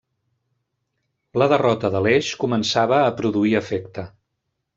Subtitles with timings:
[1.41, 4.09] La derrota de l'Eix començava a produir efecte.